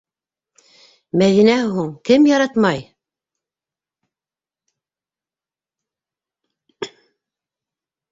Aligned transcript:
Мәҙинәне 1.21 1.57
һуң 1.73 1.91
кем 2.09 2.23
яратмай?! 2.29 2.79